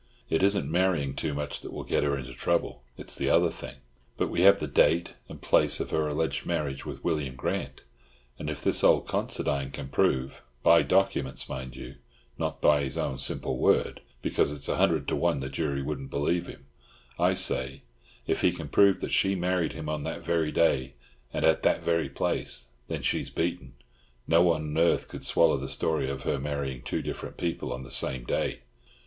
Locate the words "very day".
20.23-20.95